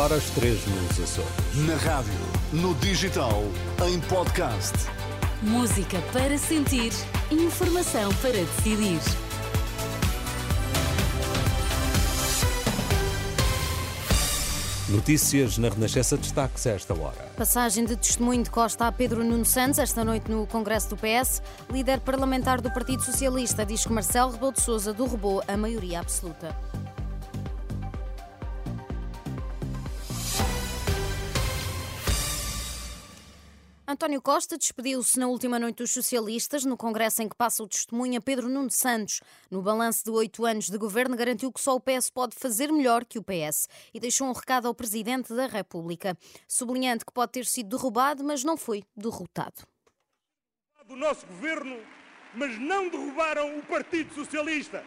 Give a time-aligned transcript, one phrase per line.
[0.00, 1.28] horas 3 nos Açores.
[1.66, 2.10] Na rádio,
[2.54, 3.42] no digital,
[3.86, 4.72] em podcast.
[5.42, 6.90] Música para sentir,
[7.30, 8.98] informação para decidir.
[14.88, 17.30] Notícias na Renascença destaques a esta hora.
[17.36, 21.42] Passagem de testemunho de Costa a Pedro Nuno Santos esta noite no Congresso do PS.
[21.70, 26.56] Líder parlamentar do Partido Socialista diz que Marcelo Rebelo de Sousa derrubou a maioria absoluta.
[33.90, 38.18] António Costa despediu-se na última noite dos socialistas, no congresso em que passa o testemunho
[38.18, 39.20] a Pedro Nuno Santos.
[39.50, 43.04] No balanço de oito anos de governo, garantiu que só o PS pode fazer melhor
[43.04, 47.44] que o PS e deixou um recado ao Presidente da República, sublinhando que pode ter
[47.44, 49.66] sido derrubado, mas não foi derrotado.
[50.86, 51.76] Do nosso governo,
[52.32, 54.84] mas não derrubaram o Partido Socialista.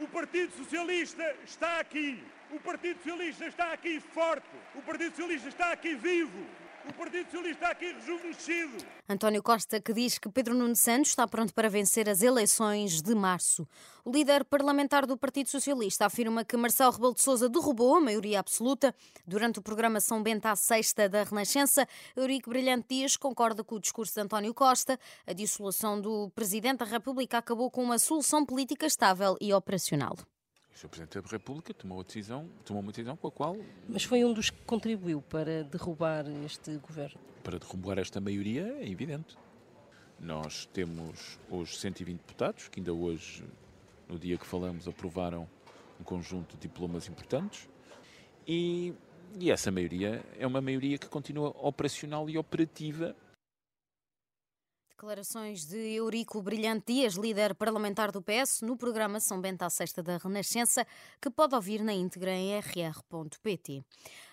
[0.00, 2.24] O Partido Socialista está aqui.
[2.50, 4.48] O Partido Socialista está aqui forte.
[4.74, 6.46] O Partido Socialista está aqui vivo.
[6.88, 8.84] O Partido Socialista está aqui rejuvenescido.
[9.08, 13.14] António Costa, que diz que Pedro Nuno Santos está pronto para vencer as eleições de
[13.14, 13.68] março.
[14.04, 18.40] O líder parlamentar do Partido Socialista afirma que Marcelo Rebelo de Sousa derrubou a maioria
[18.40, 18.92] absoluta.
[19.24, 23.80] Durante o programa São Bento à Sexta da Renascença, Eurico Brilhante Dias concorda com o
[23.80, 24.98] discurso de António Costa.
[25.24, 30.16] A dissolução do Presidente da República acabou com uma solução política estável e operacional.
[30.74, 30.88] O Sr.
[30.88, 33.56] Presidente da República tomou, a decisão, tomou uma decisão com a qual.
[33.88, 37.20] Mas foi um dos que contribuiu para derrubar este governo?
[37.42, 39.36] Para derrubar esta maioria, é evidente.
[40.18, 43.44] Nós temos os 120 deputados, que ainda hoje,
[44.08, 45.48] no dia que falamos, aprovaram
[46.00, 47.68] um conjunto de diplomas importantes.
[48.46, 48.94] E,
[49.38, 53.14] e essa maioria é uma maioria que continua operacional e operativa
[55.02, 60.00] Declarações de Eurico Brilhante Dias, líder parlamentar do PS, no programa São Bento à Sexta
[60.00, 60.86] da Renascença,
[61.20, 63.84] que pode ouvir na íntegra em rr.pt.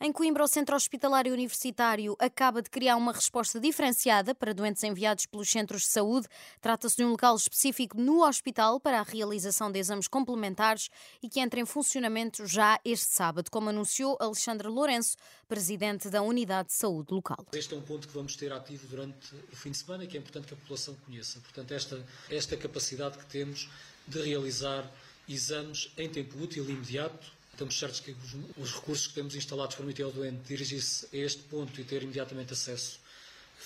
[0.00, 5.26] Em Coimbra, o Centro Hospitalar Universitário acaba de criar uma resposta diferenciada para doentes enviados
[5.26, 6.26] pelos centros de saúde.
[6.62, 10.88] Trata-se de um local específico no hospital para a realização de exames complementares
[11.22, 15.16] e que entra em funcionamento já este sábado, como anunciou Alexandre Lourenço,
[15.46, 17.46] presidente da Unidade de Saúde local.
[17.52, 20.16] Este é um ponto que vamos ter ativo durante o fim de semana e que
[20.16, 21.38] é importante que a população conheça.
[21.40, 23.68] Portanto, esta, esta capacidade que temos
[24.06, 24.90] de realizar
[25.28, 29.76] exames em tempo útil e imediato Estamos certos que os, os recursos que temos instalados
[29.76, 32.98] permitem ao doente dirigir-se a este ponto e ter imediatamente acesso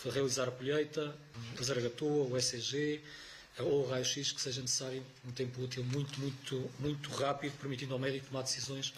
[0.06, 1.16] a realizar a colheita,
[1.58, 3.00] a zaragatua, o ECG
[3.60, 7.98] ou o raio-x que seja necessário um tempo útil muito, muito, muito rápido, permitindo ao
[7.98, 8.92] médico tomar decisões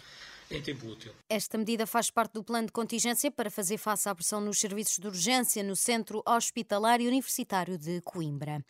[0.55, 1.11] em tempo útil.
[1.29, 4.97] Esta medida faz parte do plano de contingência para fazer face à pressão nos serviços
[4.97, 8.63] de urgência no Centro Hospitalar e Universitário de Coimbra.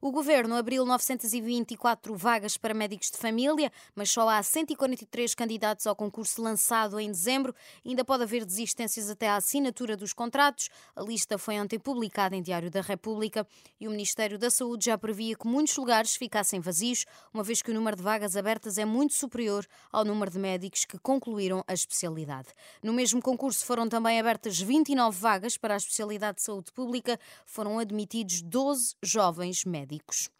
[0.00, 5.96] O governo abriu 924 vagas para médicos de família, mas só há 143 candidatos ao
[5.96, 7.52] concurso lançado em dezembro.
[7.84, 10.68] Ainda pode haver desistências até à assinatura dos contratos.
[10.94, 13.44] A lista foi ontem publicada em Diário da República
[13.80, 17.72] e o Ministério da Saúde já previa que muitos lugares ficassem vazios, uma vez que
[17.72, 21.27] o número de vagas abertas é muito superior ao número de médicos que concluíram
[21.66, 22.48] a especialidade.
[22.82, 27.18] No mesmo concurso foram também abertas 29 vagas para a especialidade de saúde pública.
[27.44, 30.30] Foram admitidos 12 jovens médicos.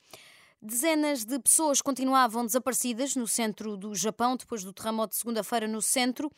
[0.61, 5.81] Dezenas de pessoas continuavam desaparecidas no centro do Japão depois do terremoto de segunda-feira no
[5.81, 6.29] centro,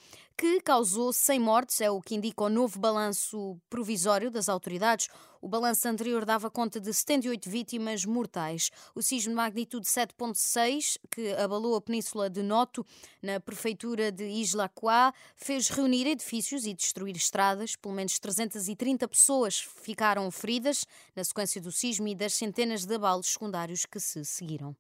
[0.41, 5.07] que causou 100 mortes, é o que indica o novo balanço provisório das autoridades.
[5.39, 8.71] O balanço anterior dava conta de 78 vítimas mortais.
[8.95, 12.87] O sismo de magnitude 7.6, que abalou a península de Noto,
[13.21, 17.77] na prefeitura de Isla Quá, fez reunir edifícios e destruir estradas.
[17.77, 23.27] Pelo menos 330 pessoas ficaram feridas na sequência do sismo e das centenas de abalos
[23.27, 24.75] secundários que se seguiram.